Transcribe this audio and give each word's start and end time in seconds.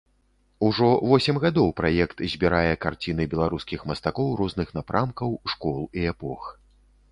Ужо 0.67 0.87
восем 1.09 1.37
гадоў 1.43 1.69
праект 1.81 2.23
збірае 2.35 2.73
карціны 2.87 3.27
беларускіх 3.35 3.85
мастакоў 3.93 4.33
розных 4.41 4.67
напрамкаў, 4.81 5.39
школ 5.57 5.81
і 6.01 6.11
эпох. 6.17 6.53